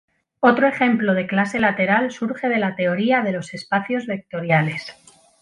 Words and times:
Otro 0.39 0.67
ejemplo 0.67 1.13
de 1.13 1.27
clase 1.27 1.59
lateral 1.59 2.09
surge 2.09 2.49
de 2.49 2.57
la 2.57 2.75
teoría 2.75 3.21
de 3.21 3.33
los 3.33 3.53
espacios 3.53 4.07
vectoriales. 4.07 4.95